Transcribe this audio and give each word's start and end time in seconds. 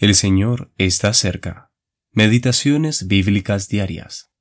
El 0.00 0.14
Señor 0.14 0.72
está 0.78 1.12
cerca. 1.12 1.74
Meditaciones 2.10 3.06
bíblicas 3.06 3.68
diarias. 3.68 4.32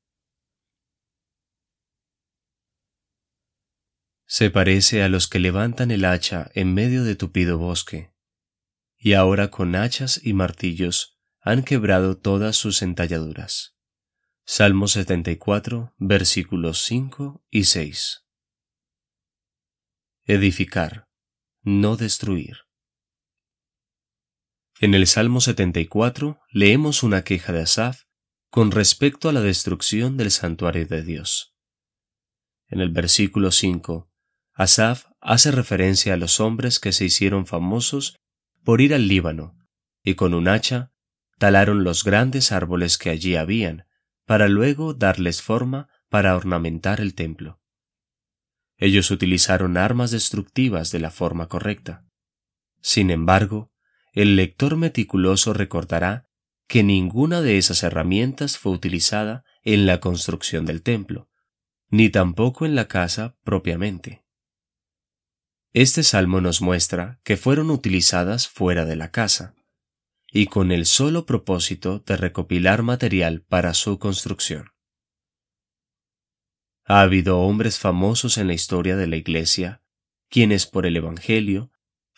Se 4.25 4.51
parece 4.51 5.03
a 5.03 5.09
los 5.09 5.27
que 5.27 5.39
levantan 5.39 5.91
el 5.91 6.05
hacha 6.05 6.49
en 6.53 6.73
medio 6.73 7.03
de 7.03 7.17
tupido 7.17 7.57
bosque, 7.57 8.13
y 8.97 9.15
ahora 9.15 9.51
con 9.51 9.75
hachas 9.75 10.21
y 10.23 10.31
martillos 10.31 11.19
han 11.41 11.63
quebrado 11.63 12.17
todas 12.17 12.55
sus 12.55 12.81
entalladuras. 12.81 13.75
Salmo 14.45 14.87
74, 14.87 15.93
versículos 15.97 16.83
5 16.85 17.43
y 17.49 17.65
6. 17.65 18.25
Edificar, 20.23 21.09
no 21.63 21.97
destruir. 21.97 22.68
En 24.81 24.93
el 24.93 25.07
Salmo 25.07 25.41
74 25.41 26.39
leemos 26.51 27.03
una 27.03 27.25
queja 27.25 27.51
de 27.51 27.63
Asaf 27.63 28.03
con 28.49 28.71
respecto 28.71 29.27
a 29.27 29.33
la 29.33 29.41
destrucción 29.41 30.15
del 30.15 30.31
santuario 30.31 30.87
de 30.87 31.03
Dios. 31.03 31.53
En 32.69 32.79
el 32.79 32.89
versículo 32.89 33.51
5, 33.51 34.09
Asaf 34.53 35.07
hace 35.19 35.51
referencia 35.51 36.13
a 36.13 36.17
los 36.17 36.39
hombres 36.39 36.79
que 36.79 36.93
se 36.93 37.03
hicieron 37.03 37.45
famosos 37.45 38.15
por 38.63 38.79
ir 38.79 38.93
al 38.93 39.09
Líbano 39.09 39.57
y 40.01 40.15
con 40.15 40.33
un 40.33 40.47
hacha 40.47 40.93
talaron 41.37 41.83
los 41.83 42.05
grandes 42.05 42.53
árboles 42.53 42.97
que 42.97 43.09
allí 43.09 43.35
habían, 43.35 43.85
para 44.25 44.47
luego 44.47 44.93
darles 44.93 45.41
forma 45.41 45.89
para 46.07 46.37
ornamentar 46.37 47.01
el 47.01 47.15
templo. 47.15 47.59
Ellos 48.77 49.11
utilizaron 49.11 49.75
armas 49.75 50.11
destructivas 50.11 50.89
de 50.91 50.99
la 51.01 51.11
forma 51.11 51.49
correcta. 51.49 52.05
Sin 52.81 53.11
embargo, 53.11 53.73
el 54.13 54.35
lector 54.35 54.75
meticuloso 54.75 55.53
recordará 55.53 56.29
que 56.67 56.83
ninguna 56.83 57.41
de 57.41 57.57
esas 57.57 57.83
herramientas 57.83 58.57
fue 58.57 58.71
utilizada 58.71 59.43
en 59.63 59.85
la 59.85 59.99
construcción 59.99 60.65
del 60.65 60.83
templo, 60.83 61.29
ni 61.89 62.09
tampoco 62.09 62.65
en 62.65 62.75
la 62.75 62.87
casa 62.87 63.37
propiamente. 63.43 64.23
Este 65.73 66.03
salmo 66.03 66.41
nos 66.41 66.61
muestra 66.61 67.19
que 67.23 67.37
fueron 67.37 67.71
utilizadas 67.71 68.47
fuera 68.47 68.85
de 68.85 68.95
la 68.95 69.11
casa, 69.11 69.55
y 70.31 70.47
con 70.47 70.71
el 70.71 70.85
solo 70.85 71.25
propósito 71.25 71.99
de 71.99 72.17
recopilar 72.17 72.83
material 72.83 73.41
para 73.41 73.73
su 73.73 73.97
construcción. 73.97 74.71
Ha 76.85 77.01
habido 77.01 77.39
hombres 77.39 77.77
famosos 77.77 78.37
en 78.37 78.47
la 78.47 78.53
historia 78.53 78.95
de 78.95 79.07
la 79.07 79.15
Iglesia, 79.15 79.83
quienes 80.29 80.65
por 80.65 80.85
el 80.85 80.97
Evangelio 80.97 81.71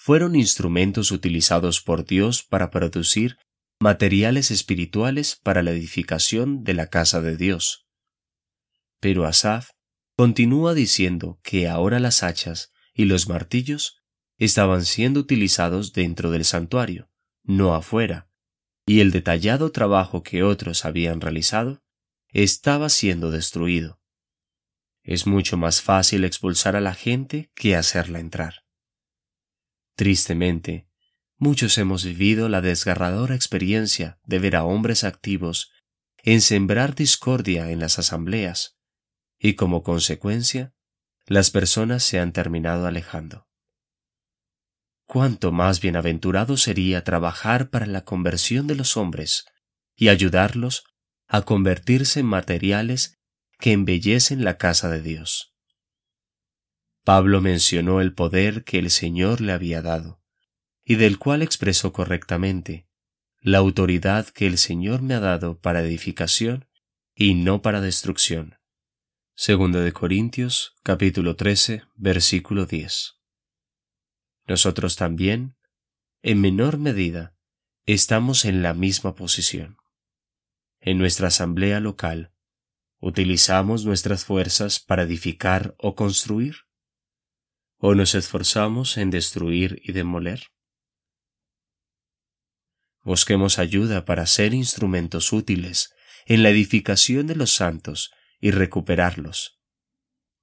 fueron 0.03 0.35
instrumentos 0.35 1.11
utilizados 1.11 1.79
por 1.79 2.05
Dios 2.05 2.41
para 2.41 2.71
producir 2.71 3.37
materiales 3.79 4.49
espirituales 4.49 5.35
para 5.35 5.61
la 5.61 5.69
edificación 5.69 6.63
de 6.63 6.73
la 6.73 6.87
casa 6.87 7.21
de 7.21 7.37
Dios. 7.37 7.85
Pero 8.99 9.27
Asaf 9.27 9.69
continúa 10.17 10.73
diciendo 10.73 11.39
que 11.43 11.67
ahora 11.67 11.99
las 11.99 12.23
hachas 12.23 12.71
y 12.95 13.05
los 13.05 13.29
martillos 13.29 14.01
estaban 14.39 14.85
siendo 14.85 15.19
utilizados 15.19 15.93
dentro 15.93 16.31
del 16.31 16.45
santuario, 16.45 17.11
no 17.43 17.75
afuera, 17.75 18.27
y 18.87 19.01
el 19.01 19.11
detallado 19.11 19.71
trabajo 19.71 20.23
que 20.23 20.41
otros 20.41 20.83
habían 20.83 21.21
realizado 21.21 21.83
estaba 22.29 22.89
siendo 22.89 23.29
destruido. 23.29 24.01
Es 25.03 25.27
mucho 25.27 25.57
más 25.57 25.83
fácil 25.83 26.23
expulsar 26.23 26.75
a 26.75 26.81
la 26.81 26.95
gente 26.95 27.51
que 27.53 27.75
hacerla 27.75 28.19
entrar. 28.19 28.60
Tristemente, 30.01 30.87
muchos 31.37 31.77
hemos 31.77 32.03
vivido 32.03 32.49
la 32.49 32.61
desgarradora 32.61 33.35
experiencia 33.35 34.19
de 34.25 34.39
ver 34.39 34.55
a 34.55 34.63
hombres 34.63 35.03
activos 35.03 35.71
en 36.23 36.41
sembrar 36.41 36.95
discordia 36.95 37.69
en 37.69 37.77
las 37.77 37.99
asambleas, 37.99 38.79
y 39.37 39.53
como 39.53 39.83
consecuencia, 39.83 40.73
las 41.27 41.51
personas 41.51 42.01
se 42.01 42.19
han 42.19 42.33
terminado 42.33 42.87
alejando. 42.87 43.47
Cuánto 45.05 45.51
más 45.51 45.81
bienaventurado 45.81 46.57
sería 46.57 47.03
trabajar 47.03 47.69
para 47.69 47.85
la 47.85 48.03
conversión 48.03 48.65
de 48.65 48.73
los 48.73 48.97
hombres 48.97 49.45
y 49.95 50.09
ayudarlos 50.09 50.83
a 51.27 51.43
convertirse 51.43 52.21
en 52.21 52.25
materiales 52.25 53.19
que 53.59 53.71
embellecen 53.71 54.43
la 54.43 54.57
casa 54.57 54.89
de 54.89 55.03
Dios. 55.03 55.50
Pablo 57.03 57.41
mencionó 57.41 57.99
el 57.99 58.13
poder 58.13 58.63
que 58.63 58.77
el 58.77 58.91
Señor 58.91 59.41
le 59.41 59.53
había 59.53 59.81
dado, 59.81 60.21
y 60.83 60.95
del 60.95 61.17
cual 61.17 61.41
expresó 61.41 61.91
correctamente, 61.91 62.87
la 63.39 63.57
autoridad 63.57 64.27
que 64.27 64.45
el 64.45 64.59
Señor 64.59 65.01
me 65.01 65.15
ha 65.15 65.19
dado 65.19 65.59
para 65.59 65.81
edificación 65.81 66.67
y 67.15 67.33
no 67.33 67.63
para 67.63 67.81
destrucción. 67.81 68.59
Segundo 69.33 69.79
de 69.79 69.93
Corintios, 69.93 70.75
capítulo 70.83 71.35
13, 71.35 71.83
versículo 71.95 72.67
10. 72.67 73.15
Nosotros 74.45 74.95
también, 74.95 75.55
en 76.21 76.39
menor 76.39 76.77
medida, 76.77 77.35
estamos 77.87 78.45
en 78.45 78.61
la 78.61 78.75
misma 78.75 79.15
posición. 79.15 79.77
En 80.79 80.99
nuestra 80.99 81.29
asamblea 81.29 81.79
local, 81.79 82.31
¿utilizamos 82.99 83.85
nuestras 83.85 84.23
fuerzas 84.23 84.79
para 84.79 85.03
edificar 85.03 85.73
o 85.79 85.95
construir? 85.95 86.57
¿O 87.83 87.95
nos 87.95 88.13
esforzamos 88.13 88.97
en 88.97 89.09
destruir 89.09 89.81
y 89.83 89.91
demoler? 89.91 90.51
Busquemos 93.01 93.57
ayuda 93.57 94.05
para 94.05 94.27
ser 94.27 94.53
instrumentos 94.53 95.33
útiles 95.33 95.91
en 96.27 96.43
la 96.43 96.51
edificación 96.51 97.25
de 97.25 97.35
los 97.35 97.55
santos 97.55 98.11
y 98.39 98.51
recuperarlos. 98.51 99.59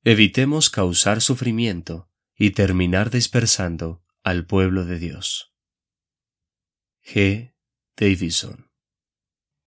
Evitemos 0.03 0.69
causar 0.69 1.21
sufrimiento 1.21 2.10
y 2.37 2.50
terminar 2.50 3.10
dispersando 3.10 4.03
al 4.25 4.44
pueblo 4.44 4.84
de 4.84 4.98
Dios. 4.98 5.54
G. 7.04 7.54
Davison 7.97 8.68